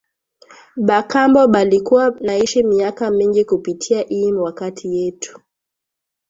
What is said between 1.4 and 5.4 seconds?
balikuwa naishi myaka mingi kupita iyi wakati yetu